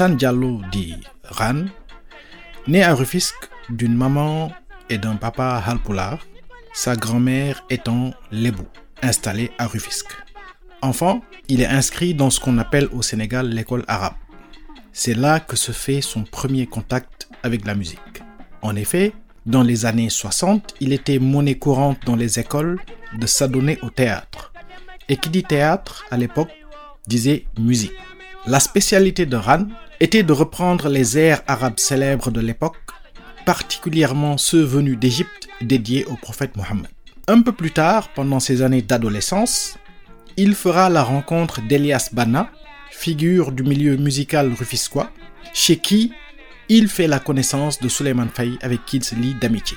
Alassane 0.00 0.16
Diallo 0.16 0.60
dit 0.70 0.94
Ran, 1.24 1.64
né 2.68 2.84
à 2.84 2.94
Rufisque 2.94 3.48
d'une 3.68 3.96
maman 3.96 4.52
et 4.88 4.96
d'un 4.96 5.16
papa 5.16 5.60
halpolar, 5.66 6.20
sa 6.72 6.94
grand-mère 6.94 7.64
étant 7.68 8.12
Lebou, 8.30 8.62
installée 9.02 9.50
à 9.58 9.66
Rufisque. 9.66 10.12
Enfant, 10.82 11.20
il 11.48 11.62
est 11.62 11.66
inscrit 11.66 12.14
dans 12.14 12.30
ce 12.30 12.38
qu'on 12.38 12.58
appelle 12.58 12.88
au 12.92 13.02
Sénégal 13.02 13.48
l'école 13.48 13.84
arabe. 13.88 14.14
C'est 14.92 15.14
là 15.14 15.40
que 15.40 15.56
se 15.56 15.72
fait 15.72 16.00
son 16.00 16.22
premier 16.22 16.68
contact 16.68 17.28
avec 17.42 17.66
la 17.66 17.74
musique. 17.74 18.22
En 18.62 18.76
effet, 18.76 19.12
dans 19.46 19.64
les 19.64 19.84
années 19.84 20.10
60, 20.10 20.76
il 20.78 20.92
était 20.92 21.18
monnaie 21.18 21.58
courante 21.58 21.98
dans 22.06 22.14
les 22.14 22.38
écoles 22.38 22.78
de 23.18 23.26
s'adonner 23.26 23.80
au 23.82 23.90
théâtre. 23.90 24.52
Et 25.08 25.16
qui 25.16 25.28
dit 25.28 25.42
théâtre 25.42 26.04
à 26.12 26.16
l'époque 26.16 26.52
disait 27.08 27.46
musique. 27.58 27.96
La 28.46 28.60
spécialité 28.60 29.26
de 29.26 29.36
Ran 29.36 29.66
était 30.00 30.22
de 30.22 30.32
reprendre 30.32 30.88
les 30.88 31.18
airs 31.18 31.42
arabes 31.46 31.78
célèbres 31.78 32.30
de 32.30 32.40
l'époque, 32.40 32.76
particulièrement 33.44 34.38
ceux 34.38 34.62
venus 34.62 34.98
d'Égypte 34.98 35.48
dédiés 35.60 36.04
au 36.06 36.14
prophète 36.14 36.56
Mohammed. 36.56 36.88
Un 37.26 37.42
peu 37.42 37.52
plus 37.52 37.72
tard, 37.72 38.08
pendant 38.14 38.40
ses 38.40 38.62
années 38.62 38.82
d'adolescence, 38.82 39.76
il 40.36 40.54
fera 40.54 40.88
la 40.88 41.02
rencontre 41.02 41.60
d'Elias 41.62 42.10
Bana, 42.12 42.50
figure 42.90 43.52
du 43.52 43.62
milieu 43.64 43.96
musical 43.96 44.52
rufisquois, 44.52 45.10
chez 45.52 45.76
qui 45.76 46.12
il 46.68 46.88
fait 46.88 47.06
la 47.06 47.18
connaissance 47.18 47.80
de 47.80 47.88
Suleiman 47.88 48.28
Faye 48.32 48.58
avec 48.62 48.84
qui 48.84 48.98
il 48.98 49.04
se 49.04 49.14
lie 49.14 49.34
d'amitié. 49.34 49.76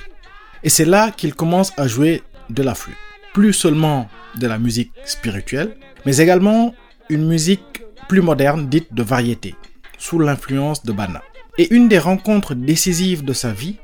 Et 0.62 0.68
c'est 0.68 0.84
là 0.84 1.10
qu'il 1.10 1.34
commence 1.34 1.72
à 1.76 1.88
jouer 1.88 2.22
de 2.50 2.62
la 2.62 2.74
flûte. 2.74 2.96
Plus 3.32 3.52
seulement 3.52 4.08
de 4.36 4.46
la 4.46 4.58
musique 4.58 4.92
spirituelle, 5.04 5.76
mais 6.06 6.18
également 6.18 6.74
une 7.08 7.26
musique 7.26 7.82
plus 8.08 8.20
moderne 8.20 8.68
dite 8.68 8.92
de 8.92 9.02
variété, 9.02 9.54
sous 10.02 10.18
l'influence 10.18 10.82
de 10.82 10.90
Bana. 10.90 11.22
Et 11.58 11.72
une 11.72 11.86
des 11.88 12.00
rencontres 12.00 12.54
décisives 12.54 13.24
de 13.24 13.32
sa 13.32 13.52
vie 13.52 13.76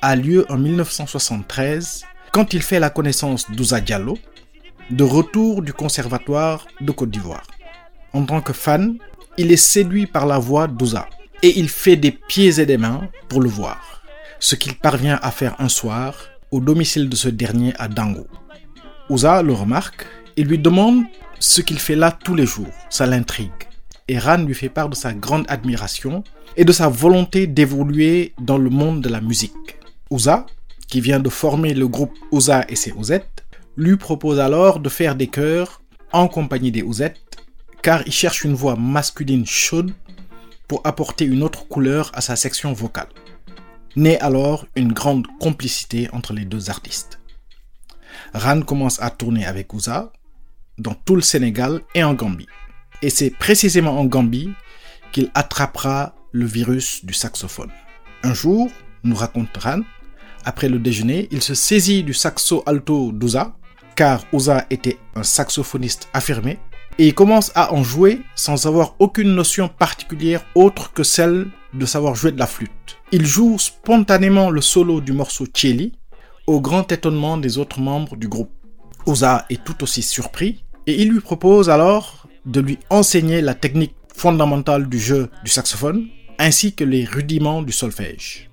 a 0.00 0.16
lieu 0.16 0.46
en 0.48 0.56
1973 0.56 2.06
quand 2.32 2.54
il 2.54 2.62
fait 2.62 2.80
la 2.80 2.88
connaissance 2.88 3.50
d'Ouza 3.50 3.80
Diallo, 3.82 4.16
de 4.90 5.04
retour 5.04 5.60
du 5.60 5.74
conservatoire 5.74 6.66
de 6.80 6.90
Côte 6.92 7.10
d'Ivoire. 7.10 7.46
En 8.14 8.24
tant 8.24 8.40
que 8.40 8.54
fan, 8.54 8.96
il 9.36 9.52
est 9.52 9.64
séduit 9.74 10.06
par 10.06 10.24
la 10.24 10.38
voix 10.38 10.66
d'Ouza 10.66 11.08
et 11.42 11.58
il 11.58 11.68
fait 11.68 11.96
des 11.96 12.10
pieds 12.10 12.58
et 12.58 12.64
des 12.64 12.78
mains 12.78 13.08
pour 13.28 13.42
le 13.42 13.48
voir, 13.50 14.02
ce 14.40 14.54
qu'il 14.54 14.76
parvient 14.76 15.18
à 15.22 15.30
faire 15.30 15.56
un 15.58 15.68
soir 15.68 16.14
au 16.50 16.60
domicile 16.60 17.10
de 17.10 17.16
ce 17.16 17.28
dernier 17.28 17.74
à 17.78 17.88
Dango. 17.88 18.26
Ouza 19.10 19.42
le 19.42 19.52
remarque 19.52 20.06
et 20.38 20.42
lui 20.42 20.58
demande 20.58 21.04
ce 21.38 21.60
qu'il 21.60 21.78
fait 21.78 21.96
là 21.96 22.12
tous 22.12 22.34
les 22.34 22.46
jours, 22.46 22.72
ça 22.88 23.04
l'intrigue. 23.04 23.73
Et 24.08 24.18
Ran 24.18 24.38
lui 24.38 24.54
fait 24.54 24.68
part 24.68 24.90
de 24.90 24.94
sa 24.94 25.14
grande 25.14 25.46
admiration 25.48 26.24
et 26.56 26.64
de 26.64 26.72
sa 26.72 26.88
volonté 26.88 27.46
d'évoluer 27.46 28.34
dans 28.38 28.58
le 28.58 28.68
monde 28.70 29.00
de 29.00 29.08
la 29.08 29.20
musique. 29.20 29.78
Ouza, 30.10 30.46
qui 30.88 31.00
vient 31.00 31.20
de 31.20 31.30
former 31.30 31.72
le 31.72 31.88
groupe 31.88 32.14
Ouza 32.30 32.66
et 32.68 32.76
ses 32.76 32.92
Ouzettes, 32.92 33.44
lui 33.76 33.96
propose 33.96 34.40
alors 34.40 34.78
de 34.78 34.88
faire 34.88 35.16
des 35.16 35.28
chœurs 35.28 35.80
en 36.12 36.28
compagnie 36.28 36.70
des 36.70 36.82
Ouzettes, 36.82 37.38
car 37.82 38.02
il 38.06 38.12
cherche 38.12 38.44
une 38.44 38.54
voix 38.54 38.76
masculine 38.76 39.46
chaude 39.46 39.92
pour 40.68 40.82
apporter 40.84 41.24
une 41.24 41.42
autre 41.42 41.66
couleur 41.66 42.10
à 42.14 42.20
sa 42.20 42.36
section 42.36 42.72
vocale. 42.72 43.08
Naît 43.96 44.20
alors 44.20 44.66
une 44.76 44.92
grande 44.92 45.26
complicité 45.40 46.08
entre 46.12 46.32
les 46.32 46.44
deux 46.44 46.68
artistes. 46.68 47.20
Ran 48.34 48.60
commence 48.60 49.00
à 49.00 49.10
tourner 49.10 49.46
avec 49.46 49.72
Ouza 49.72 50.12
dans 50.78 50.94
tout 50.94 51.16
le 51.16 51.22
Sénégal 51.22 51.80
et 51.94 52.04
en 52.04 52.14
Gambie. 52.14 52.48
Et 53.04 53.10
c'est 53.10 53.28
précisément 53.28 54.00
en 54.00 54.06
Gambie 54.06 54.54
qu'il 55.12 55.30
attrapera 55.34 56.14
le 56.32 56.46
virus 56.46 57.04
du 57.04 57.12
saxophone. 57.12 57.70
Un 58.22 58.32
jour, 58.32 58.70
nous 59.02 59.14
raconte 59.14 59.54
Ran, 59.58 59.82
après 60.46 60.70
le 60.70 60.78
déjeuner, 60.78 61.28
il 61.30 61.42
se 61.42 61.52
saisit 61.52 62.02
du 62.02 62.14
saxo 62.14 62.62
alto 62.64 63.12
d'Ouza, 63.12 63.54
car 63.94 64.24
Ouza 64.32 64.64
était 64.70 64.96
un 65.16 65.22
saxophoniste 65.22 66.08
affirmé, 66.14 66.58
et 66.96 67.08
il 67.08 67.14
commence 67.14 67.52
à 67.54 67.74
en 67.74 67.82
jouer 67.82 68.22
sans 68.36 68.66
avoir 68.66 68.94
aucune 68.98 69.34
notion 69.34 69.68
particulière 69.68 70.42
autre 70.54 70.90
que 70.94 71.02
celle 71.02 71.48
de 71.74 71.84
savoir 71.84 72.14
jouer 72.14 72.32
de 72.32 72.38
la 72.38 72.46
flûte. 72.46 72.96
Il 73.12 73.26
joue 73.26 73.58
spontanément 73.58 74.48
le 74.48 74.62
solo 74.62 75.02
du 75.02 75.12
morceau 75.12 75.44
Tchéli, 75.44 75.92
au 76.46 76.58
grand 76.58 76.90
étonnement 76.90 77.36
des 77.36 77.58
autres 77.58 77.80
membres 77.80 78.16
du 78.16 78.28
groupe. 78.28 78.52
Ouza 79.04 79.44
est 79.50 79.62
tout 79.62 79.82
aussi 79.82 80.00
surpris 80.00 80.64
et 80.86 81.02
il 81.02 81.10
lui 81.10 81.20
propose 81.20 81.68
alors 81.68 82.23
de 82.46 82.60
lui 82.60 82.78
enseigner 82.90 83.40
la 83.40 83.54
technique 83.54 83.94
fondamentale 84.14 84.88
du 84.88 84.98
jeu 84.98 85.30
du 85.44 85.50
saxophone 85.50 86.08
ainsi 86.38 86.74
que 86.74 86.84
les 86.84 87.04
rudiments 87.04 87.62
du 87.62 87.72
solfège. 87.72 88.50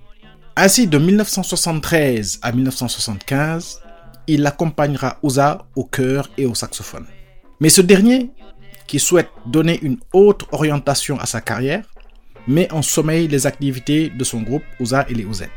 Ainsi, 0.56 0.86
de 0.86 0.98
1973 0.98 2.40
à 2.42 2.52
1975, 2.52 3.80
il 4.26 4.46
accompagnera 4.46 5.18
Ouza 5.22 5.66
au 5.74 5.84
chœur 5.84 6.30
et 6.36 6.46
au 6.46 6.54
saxophone. 6.54 7.06
Mais 7.60 7.70
ce 7.70 7.80
dernier, 7.80 8.30
qui 8.86 8.98
souhaite 8.98 9.30
donner 9.46 9.78
une 9.82 9.98
autre 10.12 10.46
orientation 10.52 11.18
à 11.18 11.26
sa 11.26 11.40
carrière, 11.40 11.84
met 12.46 12.70
en 12.72 12.82
sommeil 12.82 13.28
les 13.28 13.46
activités 13.46 14.10
de 14.10 14.24
son 14.24 14.42
groupe 14.42 14.64
Ouza 14.80 15.06
et 15.08 15.14
les 15.14 15.24
Ouzettes. 15.24 15.50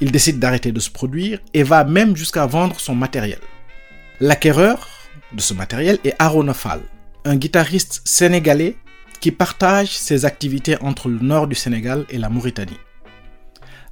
Il 0.00 0.10
décide 0.10 0.38
d'arrêter 0.38 0.72
de 0.72 0.80
se 0.80 0.90
produire 0.90 1.38
et 1.54 1.62
va 1.62 1.84
même 1.84 2.16
jusqu'à 2.16 2.46
vendre 2.46 2.80
son 2.80 2.94
matériel. 2.94 3.38
L'acquéreur 4.20 4.88
de 5.32 5.40
ce 5.40 5.54
matériel 5.54 5.98
est 6.04 6.16
Fall, 6.54 6.80
un 7.24 7.36
guitariste 7.36 8.02
sénégalais 8.04 8.76
qui 9.20 9.30
partage 9.30 9.96
ses 9.96 10.24
activités 10.24 10.76
entre 10.82 11.08
le 11.08 11.20
nord 11.20 11.46
du 11.46 11.54
Sénégal 11.54 12.04
et 12.10 12.18
la 12.18 12.28
Mauritanie. 12.28 12.80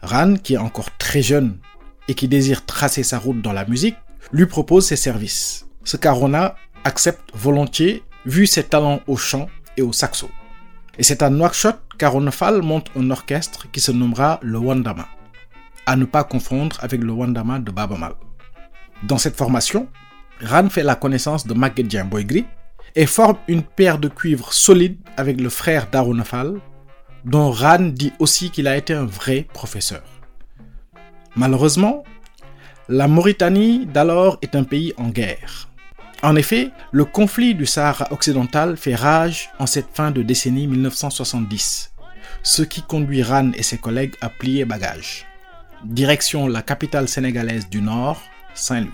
Ran, 0.02 0.34
qui 0.34 0.54
est 0.54 0.58
encore 0.58 0.96
très 0.98 1.22
jeune 1.22 1.58
et 2.08 2.14
qui 2.14 2.26
désire 2.26 2.66
tracer 2.66 3.02
sa 3.02 3.18
route 3.18 3.40
dans 3.40 3.52
la 3.52 3.64
musique, 3.64 3.96
lui 4.32 4.46
propose 4.46 4.86
ses 4.86 4.96
services. 4.96 5.66
Ce 5.84 5.96
qu'Arona 5.96 6.56
accepte 6.84 7.30
volontiers 7.34 8.02
vu 8.26 8.46
ses 8.46 8.64
talents 8.64 9.00
au 9.06 9.16
chant 9.16 9.48
et 9.76 9.82
au 9.82 9.92
saxo. 9.92 10.28
Et 10.98 11.02
c'est 11.02 11.22
à 11.22 11.30
Nouakchott 11.30 11.78
qu'Arona 11.98 12.30
Fall 12.30 12.62
monte 12.62 12.90
un 12.96 13.10
orchestre 13.10 13.70
qui 13.70 13.80
se 13.80 13.92
nommera 13.92 14.40
le 14.42 14.58
Wandama, 14.58 15.06
à 15.86 15.96
ne 15.96 16.04
pas 16.04 16.24
confondre 16.24 16.76
avec 16.80 17.02
le 17.02 17.12
Wandama 17.12 17.60
de 17.60 17.70
Babamal. 17.70 18.14
Dans 19.04 19.18
cette 19.18 19.36
formation, 19.36 19.88
Ran 20.42 20.68
fait 20.68 20.82
la 20.82 20.96
connaissance 20.96 21.46
de 21.46 21.54
Maguedjian 21.54 22.06
Boygri 22.06 22.46
et 22.96 23.06
forme 23.06 23.36
une 23.48 23.62
paire 23.62 23.98
de 23.98 24.08
cuivre 24.08 24.52
solide 24.52 24.98
avec 25.16 25.40
le 25.40 25.48
frère 25.48 25.88
d'Arona 25.90 26.24
Fall, 26.24 26.60
dont 27.24 27.50
Ran 27.50 27.78
dit 27.80 28.12
aussi 28.18 28.50
qu'il 28.50 28.66
a 28.66 28.76
été 28.76 28.94
un 28.94 29.06
vrai 29.06 29.46
professeur. 29.52 30.02
Malheureusement, 31.36 32.04
la 32.88 33.06
Mauritanie 33.06 33.86
d'alors 33.86 34.38
est 34.42 34.56
un 34.56 34.64
pays 34.64 34.92
en 34.96 35.08
guerre. 35.08 35.68
En 36.22 36.36
effet, 36.36 36.70
le 36.92 37.04
conflit 37.04 37.54
du 37.54 37.64
Sahara 37.64 38.12
occidental 38.12 38.76
fait 38.76 38.94
rage 38.94 39.50
en 39.58 39.66
cette 39.66 39.94
fin 39.94 40.10
de 40.10 40.22
décennie 40.22 40.66
1970, 40.66 41.92
ce 42.42 42.62
qui 42.62 42.82
conduit 42.82 43.22
Ran 43.22 43.52
et 43.52 43.62
ses 43.62 43.78
collègues 43.78 44.16
à 44.20 44.28
plier 44.28 44.64
bagages. 44.64 45.26
Direction 45.84 46.46
la 46.46 46.62
capitale 46.62 47.08
sénégalaise 47.08 47.70
du 47.70 47.80
Nord, 47.80 48.20
Saint-Louis. 48.54 48.90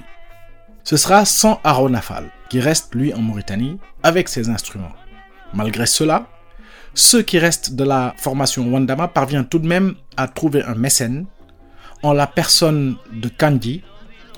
Ce 0.85 0.97
sera 0.97 1.25
sans 1.25 1.61
Arona 1.65 2.01
Fall, 2.01 2.31
qui 2.49 2.61
reste 2.61 2.95
lui 2.95 3.13
en 3.15 3.21
Mauritanie 3.21 3.79
avec 4.03 4.29
ses 4.29 4.49
instruments. 4.49 4.93
Malgré 5.55 5.87
cela, 5.87 6.29
ceux 6.95 7.23
qui 7.23 7.39
restent 7.39 7.75
de 7.75 7.85
la 7.85 8.15
formation 8.17 8.67
Wandama 8.69 9.09
parviennent 9.09 9.47
tout 9.47 9.59
de 9.59 9.67
même 9.67 9.95
à 10.17 10.29
trouver 10.29 10.63
un 10.63 10.75
mécène 10.75 11.27
en 12.03 12.13
la 12.13 12.27
personne 12.27 12.97
de 13.13 13.29
Kandi, 13.29 13.83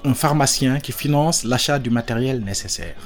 un 0.05 0.15
pharmacien 0.15 0.81
qui 0.81 0.93
finance 0.93 1.45
l'achat 1.45 1.79
du 1.79 1.91
matériel 1.91 2.41
nécessaire. 2.41 2.97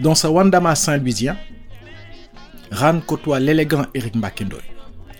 Dans 0.00 0.14
ce 0.14 0.26
Wandama 0.26 0.74
saint-louisien, 0.74 1.36
Ran 2.72 3.00
côtoie 3.00 3.40
l'élégant 3.40 3.86
Eric 3.94 4.14
Mbakendoy. 4.14 4.62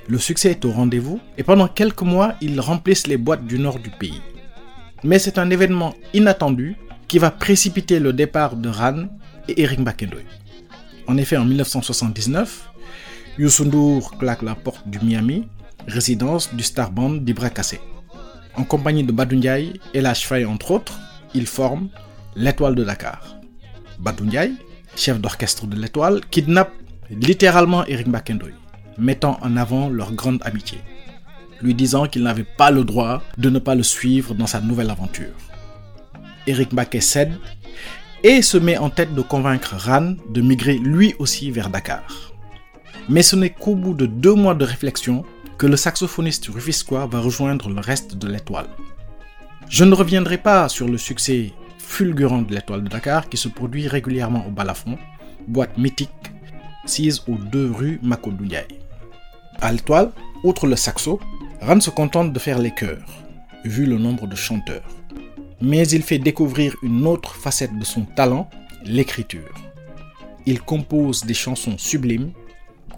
Le 0.06 0.18
succès 0.18 0.52
est 0.52 0.64
au 0.64 0.70
rendez-vous 0.70 1.20
et 1.36 1.42
pendant 1.42 1.66
quelques 1.68 2.02
mois, 2.02 2.34
ils 2.40 2.60
remplissent 2.60 3.08
les 3.08 3.16
boîtes 3.16 3.44
du 3.44 3.58
nord 3.58 3.80
du 3.80 3.90
pays. 3.90 4.20
Mais 5.02 5.18
c'est 5.18 5.38
un 5.38 5.50
événement 5.50 5.94
inattendu 6.14 6.76
qui 7.10 7.18
va 7.18 7.32
précipiter 7.32 7.98
le 7.98 8.12
départ 8.12 8.54
de 8.54 8.68
Ran 8.68 9.08
et 9.48 9.62
Eric 9.62 9.80
Bakendoy. 9.80 10.24
En 11.08 11.16
effet, 11.16 11.36
en 11.36 11.44
1979, 11.44 12.70
Youssou 13.36 14.00
claque 14.20 14.42
la 14.42 14.54
porte 14.54 14.86
du 14.86 15.00
Miami, 15.00 15.48
résidence 15.88 16.54
du 16.54 16.62
star 16.62 16.92
band 16.92 17.14
d'Ibra 17.14 17.50
Kassé. 17.50 17.80
En 18.54 18.62
compagnie 18.62 19.02
de 19.02 19.10
Badou 19.10 19.34
Ndiaye 19.34 19.80
et 19.92 20.00
la 20.00 20.12
entre 20.46 20.70
autres, 20.70 21.00
ils 21.34 21.48
forment 21.48 21.88
l'Étoile 22.36 22.76
de 22.76 22.84
Dakar. 22.84 23.34
Badou 23.98 24.26
Ndiaye, 24.26 24.54
chef 24.94 25.20
d'orchestre 25.20 25.66
de 25.66 25.74
l'Étoile, 25.74 26.20
kidnappe 26.30 26.70
littéralement 27.10 27.84
Eric 27.86 28.08
Bakendoy, 28.08 28.54
mettant 28.98 29.36
en 29.42 29.56
avant 29.56 29.88
leur 29.88 30.12
grande 30.12 30.40
amitié, 30.44 30.78
lui 31.60 31.74
disant 31.74 32.06
qu'il 32.06 32.22
n'avait 32.22 32.46
pas 32.56 32.70
le 32.70 32.84
droit 32.84 33.20
de 33.36 33.50
ne 33.50 33.58
pas 33.58 33.74
le 33.74 33.82
suivre 33.82 34.32
dans 34.32 34.46
sa 34.46 34.60
nouvelle 34.60 34.90
aventure. 34.90 35.49
Eric 36.46 36.70
cède 37.00 37.32
et 38.22 38.42
se 38.42 38.58
met 38.58 38.76
en 38.76 38.90
tête 38.90 39.14
de 39.14 39.22
convaincre 39.22 39.74
Ran 39.76 40.14
de 40.28 40.40
migrer 40.40 40.78
lui 40.78 41.14
aussi 41.18 41.50
vers 41.50 41.70
Dakar. 41.70 42.32
Mais 43.08 43.22
ce 43.22 43.36
n'est 43.36 43.50
qu'au 43.50 43.74
bout 43.74 43.94
de 43.94 44.06
deux 44.06 44.34
mois 44.34 44.54
de 44.54 44.64
réflexion 44.64 45.24
que 45.58 45.66
le 45.66 45.76
saxophoniste 45.76 46.46
rufisquois 46.48 47.06
va 47.06 47.20
rejoindre 47.20 47.68
le 47.68 47.80
reste 47.80 48.16
de 48.16 48.28
l'étoile. 48.28 48.68
Je 49.68 49.84
ne 49.84 49.94
reviendrai 49.94 50.38
pas 50.38 50.68
sur 50.68 50.88
le 50.88 50.98
succès 50.98 51.52
fulgurant 51.78 52.42
de 52.42 52.54
l'étoile 52.54 52.84
de 52.84 52.88
Dakar 52.88 53.28
qui 53.28 53.36
se 53.36 53.48
produit 53.48 53.88
régulièrement 53.88 54.46
au 54.46 54.50
Balafon, 54.50 54.98
boîte 55.46 55.76
mythique 55.78 56.10
sise 56.86 57.22
aux 57.28 57.36
deux 57.36 57.70
rues 57.70 58.00
Makodou 58.02 58.46
À 59.60 59.72
l'étoile, 59.72 60.10
outre 60.44 60.66
le 60.66 60.76
saxo, 60.76 61.20
Ran 61.60 61.80
se 61.80 61.90
contente 61.90 62.32
de 62.32 62.38
faire 62.38 62.58
les 62.58 62.70
chœurs, 62.70 63.04
vu 63.64 63.84
le 63.84 63.98
nombre 63.98 64.26
de 64.26 64.34
chanteurs. 64.34 64.82
Mais 65.60 65.86
il 65.88 66.02
fait 66.02 66.18
découvrir 66.18 66.74
une 66.82 67.06
autre 67.06 67.34
facette 67.34 67.78
de 67.78 67.84
son 67.84 68.04
talent, 68.04 68.48
l'écriture. 68.84 69.54
Il 70.46 70.60
compose 70.60 71.24
des 71.24 71.34
chansons 71.34 71.76
sublimes 71.76 72.32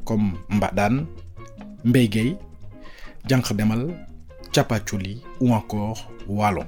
comme 0.05 0.35
Mbadan, 0.49 1.07
Mbegei, 1.85 2.37
Diankh 3.25 3.53
Demal, 3.53 4.07
Chapachuli 4.55 5.23
ou 5.41 5.53
encore 5.53 6.11
Wallon. 6.29 6.67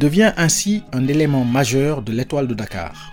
Devient 0.00 0.32
ainsi 0.38 0.82
un 0.92 1.06
élément 1.08 1.44
majeur 1.44 2.00
de 2.00 2.10
l'étoile 2.10 2.48
de 2.48 2.54
Dakar. 2.54 3.12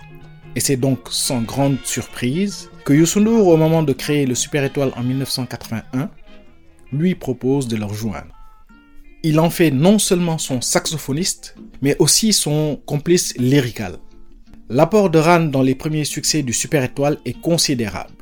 Et 0.56 0.60
c'est 0.60 0.78
donc 0.78 1.00
sans 1.10 1.42
grande 1.42 1.76
surprise 1.84 2.70
que 2.86 2.94
Youssou 2.94 3.20
N'Dour, 3.20 3.46
au 3.48 3.58
moment 3.58 3.82
de 3.82 3.92
créer 3.92 4.24
le 4.24 4.34
Super 4.34 4.64
Étoile 4.64 4.92
en 4.96 5.02
1981, 5.02 6.10
lui 6.90 7.14
propose 7.14 7.68
de 7.68 7.76
leur 7.76 7.92
joindre. 7.92 8.34
Il 9.22 9.38
en 9.38 9.50
fait 9.50 9.70
non 9.70 9.98
seulement 9.98 10.38
son 10.38 10.62
saxophoniste, 10.62 11.56
mais 11.82 11.94
aussi 11.98 12.32
son 12.32 12.80
complice 12.86 13.36
lyrical. 13.36 13.98
L'apport 14.70 15.10
de 15.10 15.18
Ran 15.18 15.40
dans 15.40 15.62
les 15.62 15.74
premiers 15.74 16.06
succès 16.06 16.42
du 16.42 16.54
Super 16.54 16.82
Étoile 16.82 17.18
est 17.26 17.38
considérable. 17.38 18.14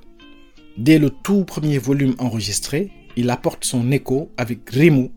Dès 0.77 0.99
le 0.99 1.11
tout 1.11 1.45
premier 1.45 1.79
volume 1.79 2.17
enregistré, 2.19 2.91
il 3.17 3.31
apporte 3.31 3.65
son 3.65 3.93
écho 3.93 4.33
avec 4.37 4.69
Rimou, 4.71 5.13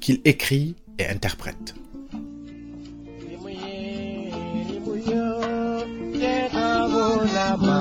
qu'il 0.00 0.20
écrit 0.26 0.74
et 0.98 1.06
interprète. 1.06 1.74
ma 7.56 7.78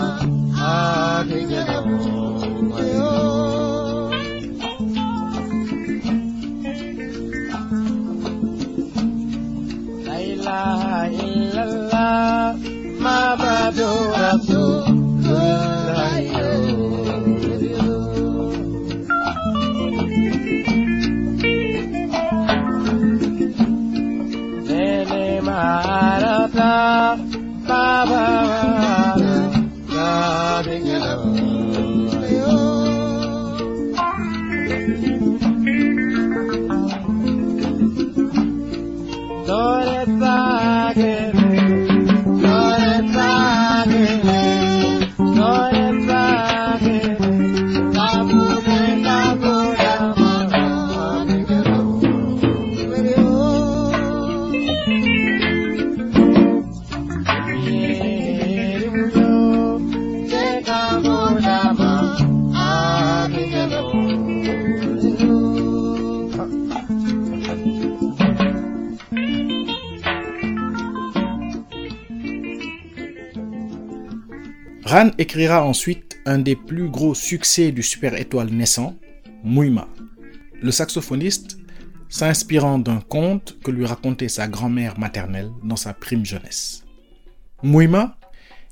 a 0.57 1.24
kenya 1.30 1.62
da 1.69 1.77
mo 1.86 1.98
ilaha 10.30 11.01
illallah 11.24 12.57
mabadu 13.04 13.90
rabbi 14.18 14.49
écrira 75.30 75.64
ensuite 75.64 76.19
un 76.26 76.40
des 76.40 76.56
plus 76.56 76.90
gros 76.90 77.14
succès 77.14 77.71
du 77.71 77.83
super 77.83 78.19
étoile 78.19 78.50
naissant, 78.50 78.95
Mouima. 79.44 79.88
Le 80.59 80.71
saxophoniste 80.71 81.59
s'inspirant 82.09 82.80
d'un 82.80 83.00
conte 83.00 83.59
que 83.64 83.69
lui 83.69 83.86
racontait 83.86 84.28
sa 84.28 84.48
grand-mère 84.48 84.98
maternelle 84.98 85.52
dans 85.64 85.76
sa 85.76 85.94
prime 85.94 86.26
jeunesse. 86.26 86.83
Mouima 87.62 88.18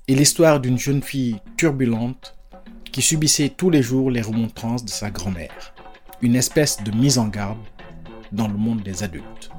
est 0.07 0.15
l'histoire 0.15 0.59
d'une 0.59 0.79
jeune 0.79 1.03
fille 1.03 1.35
turbulente 1.57 2.35
qui 2.91 3.03
subissait 3.03 3.53
tous 3.55 3.69
les 3.69 3.83
jours 3.83 4.09
les 4.09 4.21
remontrances 4.21 4.83
de 4.83 4.89
sa 4.89 5.11
grand-mère, 5.11 5.75
une 6.23 6.35
espèce 6.35 6.81
de 6.81 6.89
mise 6.89 7.19
en 7.19 7.27
garde 7.27 7.59
dans 8.31 8.47
le 8.47 8.57
monde 8.57 8.81
des 8.81 9.03
adultes. 9.03 9.51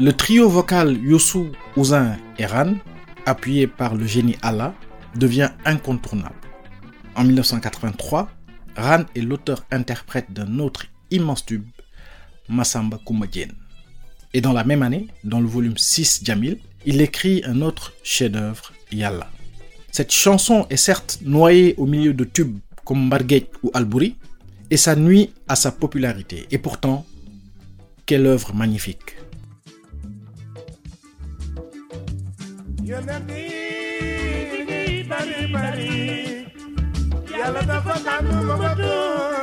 Le 0.00 0.12
trio 0.12 0.48
vocal 0.48 0.98
Youssou, 1.00 1.52
Ouzin 1.76 2.16
et 2.36 2.46
Ran, 2.46 2.74
appuyé 3.26 3.68
par 3.68 3.94
le 3.94 4.04
génie 4.04 4.36
Allah, 4.42 4.74
devient 5.14 5.50
incontournable. 5.64 6.34
En 7.14 7.22
1983, 7.22 8.28
Ran 8.76 9.04
est 9.14 9.20
l'auteur-interprète 9.20 10.32
d'un 10.32 10.58
autre 10.58 10.86
immense 11.12 11.46
tube, 11.46 11.62
Massamba 12.48 12.98
Koumadien. 13.04 13.46
Et 14.32 14.40
dans 14.40 14.52
la 14.52 14.64
même 14.64 14.82
année, 14.82 15.06
dans 15.22 15.40
le 15.40 15.46
volume 15.46 15.78
6 15.78 16.22
Jamil, 16.24 16.58
il 16.84 17.00
écrit 17.00 17.42
un 17.46 17.62
autre 17.62 17.92
chef-d'œuvre, 18.02 18.72
Yalla. 18.90 19.30
Cette 19.92 20.12
chanson 20.12 20.66
est 20.70 20.76
certes 20.76 21.20
noyée 21.22 21.76
au 21.78 21.86
milieu 21.86 22.14
de 22.14 22.24
tubes 22.24 22.58
comme 22.84 23.06
Marguerite 23.06 23.52
ou 23.62 23.70
Albouri, 23.72 24.16
et 24.72 24.76
ça 24.76 24.96
nuit 24.96 25.32
à 25.46 25.54
sa 25.54 25.70
popularité. 25.70 26.48
Et 26.50 26.58
pourtant, 26.58 27.06
quelle 28.06 28.26
œuvre 28.26 28.52
magnifique. 28.54 29.13
yàlla 37.38 37.62
dafa 37.68 37.94
tànn 38.06 38.28
ma 38.48 38.54
ko 38.60 38.68
tuur 38.80 39.33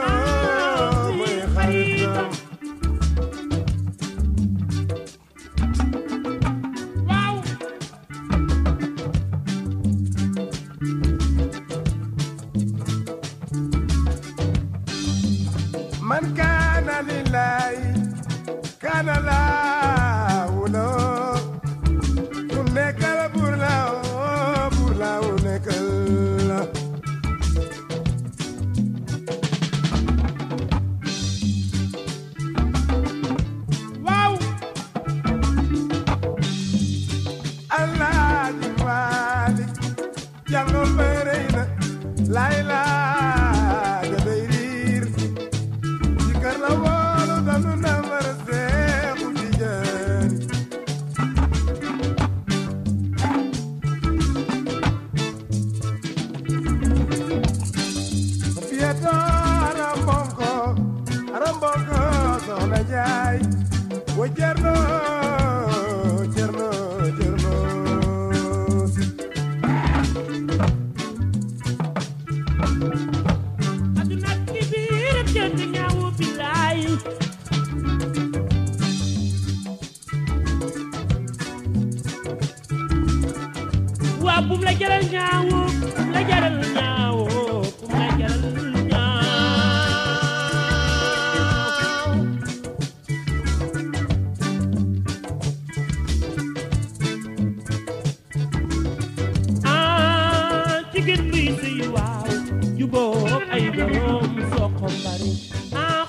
ah 105.75 106.05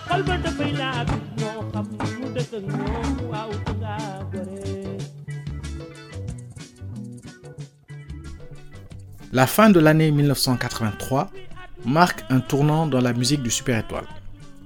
La 9.33 9.47
fin 9.47 9.71
de 9.71 9.81
l'année 9.81 10.11
1983 10.11 11.31
marque 11.87 12.25
un 12.31 12.41
tournant 12.41 12.87
dans 12.87 13.01
la 13.01 13.13
musique 13.13 13.43
du 13.43 13.51
Super 13.51 13.79
Étoile, 13.79 14.07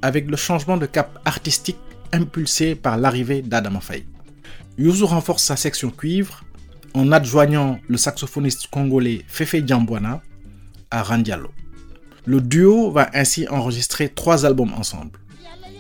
avec 0.03 0.29
le 0.29 0.37
changement 0.37 0.77
de 0.77 0.87
cap 0.87 1.19
artistique 1.25 1.79
impulsé 2.13 2.75
par 2.75 2.97
l'arrivée 2.97 3.43
d'Adama 3.43 3.81
Faye. 3.81 4.07
Yuzu 4.79 5.05
renforce 5.05 5.45
sa 5.45 5.57
section 5.57 5.91
cuivre 5.91 6.45
en 6.95 7.13
adjoignant 7.13 7.79
le 7.89 7.97
saxophoniste 7.97 8.67
congolais 8.69 9.25
Fefe 9.29 9.57
Diambouana 9.57 10.23
à 10.91 11.03
Randialo. 11.03 11.51
Le 12.29 12.41
duo 12.41 12.91
va 12.91 13.09
ainsi 13.15 13.47
enregistrer 13.49 14.09
trois 14.09 14.45
albums 14.45 14.75
ensemble. 14.75 15.21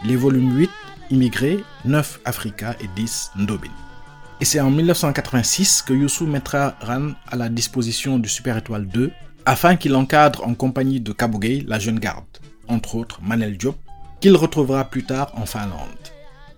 Les 0.04 0.14
volumes 0.14 0.56
8 0.56 0.70
Immigrés, 1.10 1.58
9 1.84 2.20
Africa 2.24 2.76
et 2.80 2.86
10 2.94 3.32
Ndobin. 3.36 3.70
Et 4.40 4.44
c'est 4.44 4.60
en 4.60 4.70
1986 4.70 5.82
que 5.82 5.92
Youssou 5.92 6.24
mettra 6.26 6.76
Ran 6.80 7.14
à 7.26 7.34
la 7.34 7.48
disposition 7.48 8.20
du 8.20 8.28
Super 8.28 8.56
Étoile 8.58 8.86
2 8.86 9.10
afin 9.44 9.74
qu'il 9.74 9.96
encadre 9.96 10.46
en 10.46 10.54
compagnie 10.54 11.00
de 11.00 11.10
Kabugay 11.10 11.64
la 11.66 11.80
jeune 11.80 11.98
garde, 11.98 12.24
entre 12.68 12.94
autres 12.94 13.18
Manel 13.22 13.56
Diop, 13.56 13.76
qu'il 14.20 14.36
retrouvera 14.36 14.84
plus 14.84 15.02
tard 15.02 15.32
en 15.34 15.46
Finlande. 15.46 16.12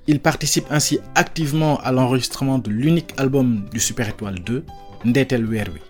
Il 0.07 0.21
participe 0.21 0.67
ainsi 0.71 0.99
activement 1.15 1.81
à 1.81 1.93
l'enregistrement 1.93 2.59
de 2.59 2.71
l'unique 2.71 3.15
album 3.17 3.65
du 3.73 3.81
Super 3.81 4.11
Étoile 4.11 4.41
2, 4.41 4.65
Ndetel 5.07 5.47
Werwi, 5.47 5.81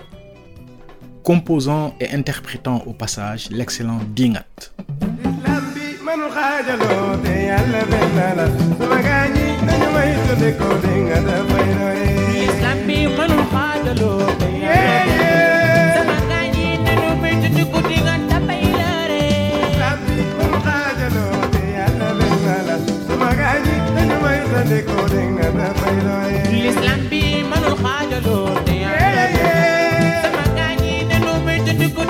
composant 1.28 1.94
et 2.00 2.11
interprétant 2.14 2.82
au 2.87 2.94
passage 2.94 3.50
l'excellent 3.50 4.00
Dingat. 4.16 4.47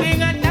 singing. 0.00 0.47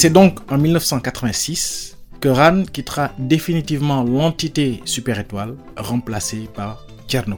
C'est 0.00 0.08
donc 0.08 0.40
en 0.50 0.56
1986 0.56 1.98
que 2.20 2.30
Ran 2.30 2.62
quittera 2.64 3.10
définitivement 3.18 4.02
l'entité 4.02 4.80
Super 4.86 5.18
Étoile, 5.18 5.56
remplacée 5.76 6.48
par 6.54 6.86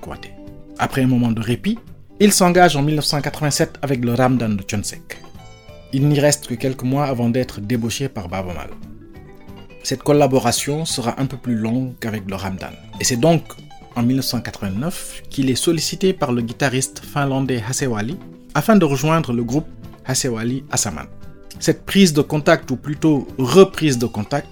Kouaté. 0.01 0.31
Après 0.79 1.03
un 1.03 1.09
moment 1.09 1.33
de 1.33 1.41
répit, 1.41 1.81
il 2.21 2.31
s'engage 2.31 2.77
en 2.77 2.83
1987 2.83 3.81
avec 3.83 4.05
le 4.05 4.15
Ramdan 4.15 4.51
de 4.51 4.63
Chonsek. 4.65 5.19
Il 5.93 6.07
n'y 6.07 6.21
reste 6.21 6.47
que 6.47 6.55
quelques 6.55 6.85
mois 6.85 7.07
avant 7.07 7.31
d'être 7.31 7.61
débauché 7.61 8.09
par 8.09 8.29
Baba 8.29 8.55
Mal. 8.55 8.71
Cette 9.83 10.05
collaboration 10.05 10.85
sera 10.85 11.21
un 11.21 11.27
peu 11.27 11.39
plus 11.39 11.57
longue 11.57 11.95
qu'avec 11.99 12.31
le 12.31 12.37
Ramdan. 12.37 12.75
Et 13.01 13.05
c'est 13.05 13.17
donc 13.17 13.43
en 13.97 14.05
1989 14.05 15.23
qu'il 15.31 15.51
est 15.51 15.57
sollicité 15.57 16.13
par 16.13 16.31
le 16.31 16.43
guitariste 16.43 17.03
finlandais 17.05 17.61
Hasewali 17.69 18.17
afin 18.55 18.77
de 18.77 18.85
rejoindre 18.85 19.33
le 19.33 19.43
groupe 19.43 19.67
Hasewali 20.07 20.63
Asaman. 20.71 21.09
Cette 21.63 21.87
prise 21.87 22.13
de 22.13 22.23
contact, 22.23 22.73
ou 22.73 22.77
plutôt 22.77 23.29
reprise 23.39 23.97
de 23.97 24.07
contact, 24.07 24.49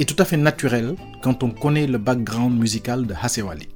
est 0.00 0.08
tout 0.08 0.16
à 0.18 0.24
fait 0.24 0.38
naturelle 0.38 0.94
quand 1.22 1.42
on 1.42 1.50
connaît 1.50 1.86
le 1.86 1.98
background 1.98 2.58
musical 2.58 3.06
de 3.06 3.12
Hasewali. 3.12 3.68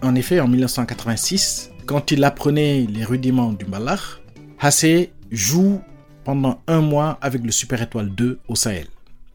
En 0.00 0.14
effet, 0.14 0.38
en 0.38 0.46
1986, 0.46 1.72
quand 1.84 2.12
il 2.12 2.22
apprenait 2.22 2.86
les 2.88 3.02
rudiments 3.02 3.52
du 3.52 3.64
malach, 3.64 4.20
Hasse 4.60 4.86
joue 5.32 5.80
pendant 6.22 6.62
un 6.68 6.82
mois 6.82 7.18
avec 7.20 7.42
le 7.42 7.50
Super 7.50 7.82
Étoile 7.82 8.10
2 8.10 8.38
au 8.46 8.54
Sahel, 8.54 8.86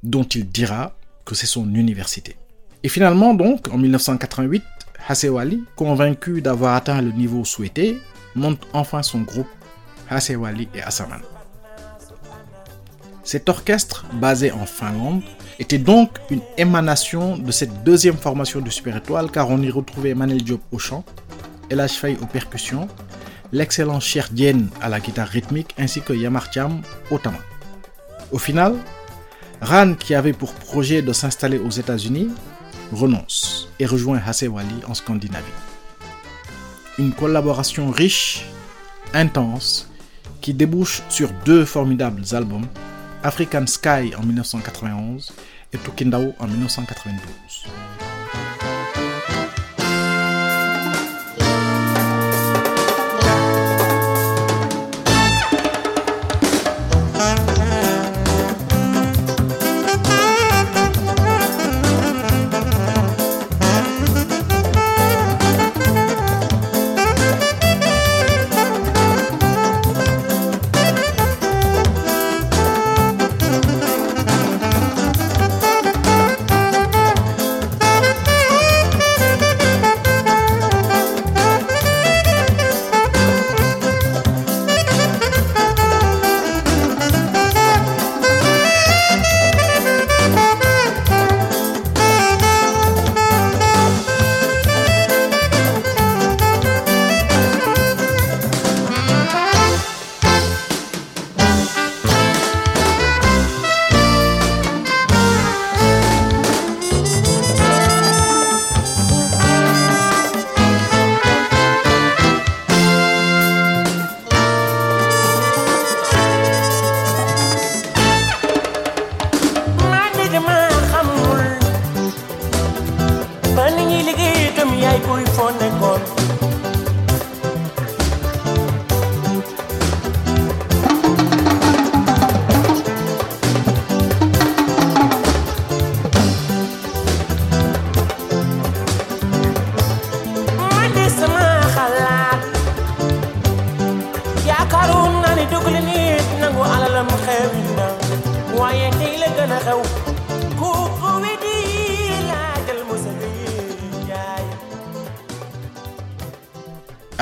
dont 0.02 0.24
il 0.24 0.48
dira 0.48 0.96
que 1.26 1.36
c'est 1.36 1.48
son 1.48 1.76
université. 1.76 2.38
Et 2.84 2.88
finalement, 2.88 3.34
donc, 3.34 3.68
en 3.74 3.78
1988, 3.78 4.64
Hasewali, 5.06 5.66
convaincu 5.76 6.42
d'avoir 6.42 6.76
atteint 6.76 7.02
le 7.02 7.12
niveau 7.12 7.44
souhaité, 7.44 7.98
monte 8.36 8.66
enfin 8.72 9.04
son 9.04 9.20
groupe 9.20 9.50
Hasewali 10.10 10.70
et 10.74 10.82
Asaman. 10.82 11.20
Cet 13.24 13.50
orchestre, 13.50 14.06
basé 14.14 14.52
en 14.52 14.66
Finlande, 14.66 15.22
était 15.60 15.78
donc 15.78 16.10
une 16.32 16.42
émanation 16.58 17.38
de 17.38 17.52
cette 17.52 17.84
deuxième 17.84 18.18
formation 18.18 18.62
du 18.62 18.72
Super 18.72 18.98
Étoile 18.98 19.30
car 19.30 19.50
on 19.50 19.62
y 19.62 19.70
retrouvait 19.70 20.16
Manel 20.16 20.44
Diop 20.44 20.62
au 20.72 20.80
chant, 20.80 21.04
Elach 21.70 21.92
Faye 21.92 22.18
aux 22.22 22.26
percussions, 22.26 22.88
l'excellent 23.52 24.00
Cher 24.00 24.30
Dien 24.32 24.66
à 24.82 24.90
la 24.90 25.00
guitare 25.00 25.28
rythmique 25.28 25.76
ainsi 25.78 26.02
que 26.02 26.14
Yamartiam 26.14 26.82
au 27.12 27.20
tama. 27.20 27.38
Au 28.32 28.40
final, 28.40 28.76
Ran, 29.62 29.94
qui 29.94 30.16
avait 30.16 30.34
pour 30.34 30.54
projet 30.54 31.04
de 31.04 31.14
s'installer 31.14 31.60
aux 31.60 31.70
États-Unis, 31.70 32.30
renonce 32.92 33.70
et 33.80 33.86
rejoint 33.86 34.20
Hasewali 34.26 34.82
en 34.88 34.96
Scandinavie. 34.96 35.46
Une 36.98 37.14
collaboration 37.14 37.92
riche, 37.92 38.46
intense, 39.14 39.88
qui 40.42 40.56
débouche 40.56 41.04
sur 41.10 41.30
deux 41.46 41.66
formidables 41.66 42.24
albums, 42.32 42.66
African 43.24 43.68
Sky 43.68 44.16
en 44.18 44.24
1991 44.24 45.32
et 45.74 45.78
Tukindao 45.78 46.34
en 46.40 46.48
1992. 46.48 48.11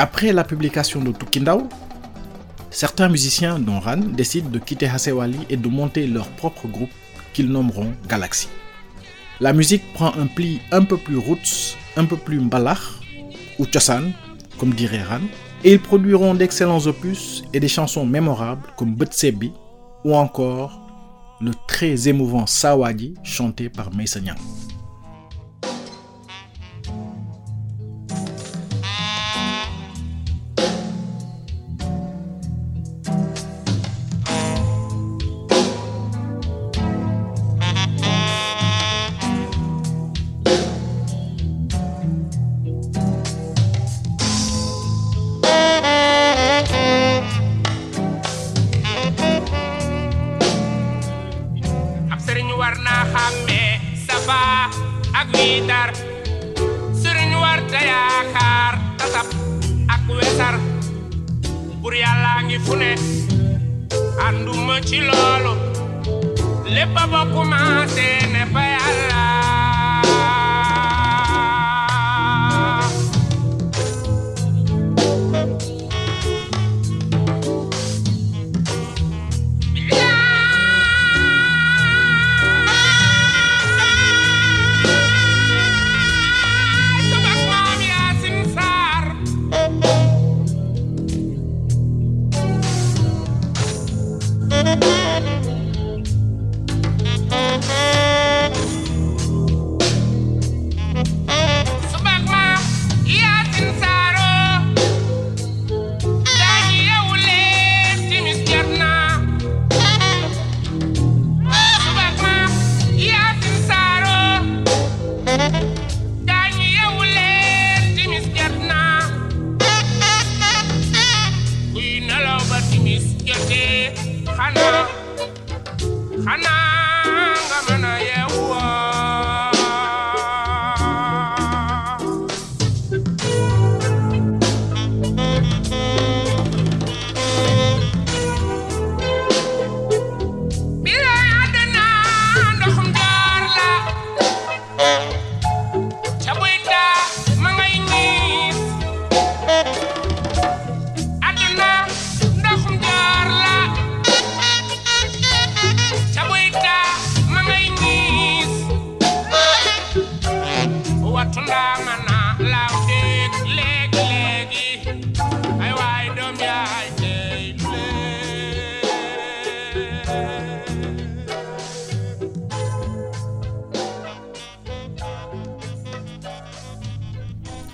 Après 0.02 0.32
la 0.32 0.46
publication 0.46 1.02
de 1.02 1.12
Tukindao, 1.12 1.68
certains 2.72 3.10
musiciens, 3.10 3.60
dont 3.60 3.82
Ran, 3.82 3.98
décident 3.98 4.50
de 4.50 4.58
quitter 4.58 4.88
Hasewali 4.88 5.40
et 5.50 5.58
de 5.58 5.68
monter 5.68 6.08
leur 6.08 6.30
propre 6.30 6.70
groupe 6.70 6.94
qu'ils 7.34 7.50
nommeront 7.50 7.92
Galaxy. 8.08 8.48
La 9.42 9.52
musique 9.52 9.84
prend 9.94 10.14
un 10.16 10.28
pli 10.28 10.62
un 10.72 10.86
peu 10.86 10.96
plus 10.96 11.18
roots, 11.18 11.76
un 11.98 12.06
peu 12.06 12.16
plus 12.16 12.40
mbalach, 12.40 12.80
ou 13.60 13.66
chosan, 13.66 14.14
comme 14.58 14.74
dirait 14.74 15.04
Ran, 15.04 15.20
et 15.66 15.74
ils 15.74 15.82
produiront 15.82 16.34
d'excellents 16.34 16.88
opus 16.88 17.44
et 17.52 17.60
des 17.60 17.68
chansons 17.68 18.06
mémorables 18.06 18.70
comme 18.78 18.96
Butsebi 18.96 19.52
ou 20.06 20.16
encore 20.16 20.80
le 21.42 21.52
très 21.68 22.08
émouvant 22.08 22.48
Sawadi 22.48 23.16
chanté 23.24 23.68
par 23.68 23.94
Mason 23.94 24.24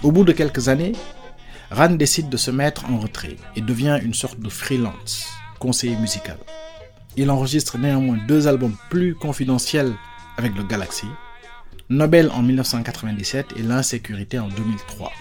Au 0.04 0.12
bout 0.12 0.24
de 0.24 0.32
quelques 0.32 0.70
années, 0.70 0.94
Ran 1.72 1.90
décide 1.90 2.30
de 2.30 2.38
se 2.38 2.52
mettre 2.52 2.90
en 2.90 3.00
retrait 3.00 3.38
et 3.56 3.62
devient 3.62 4.00
une 4.04 4.14
sorte 4.14 4.40
de 4.40 4.50
freelance, 4.50 5.28
conseiller 5.60 5.96
musical. 5.96 6.38
Il 7.18 7.32
enregistre 7.32 7.78
néanmoins 7.78 8.20
deux 8.28 8.48
albums 8.48 8.76
plus 8.90 9.16
confidentiels 9.16 9.94
avec 10.38 10.56
le 10.56 10.64
Galaxy, 10.64 11.08
Nobel 11.90 12.30
en 12.32 12.42
1997 12.44 13.54
et 13.58 13.64
L'insécurité 13.64 14.38
en 14.38 14.48
2003. 14.50 15.12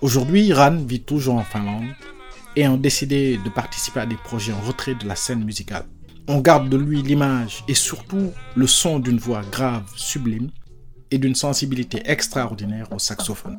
Aujourd'hui, 0.00 0.52
Ran 0.52 0.76
vit 0.76 1.02
toujours 1.02 1.36
en 1.36 1.44
Finlande 1.44 1.88
et 2.56 2.64
a 2.64 2.76
décidé 2.76 3.38
de 3.44 3.50
participer 3.50 4.00
à 4.00 4.06
des 4.06 4.16
projets 4.16 4.52
en 4.52 4.60
retrait 4.60 4.94
de 4.94 5.06
la 5.06 5.16
scène 5.16 5.44
musicale. 5.44 5.84
On 6.28 6.40
garde 6.40 6.68
de 6.68 6.76
lui 6.76 7.02
l'image 7.02 7.64
et 7.68 7.74
surtout 7.74 8.32
le 8.54 8.66
son 8.66 8.98
d'une 8.98 9.18
voix 9.18 9.42
grave, 9.50 9.84
sublime 9.94 10.50
et 11.10 11.18
d'une 11.18 11.34
sensibilité 11.34 12.02
extraordinaire 12.04 12.92
au 12.92 12.98
saxophone. 12.98 13.58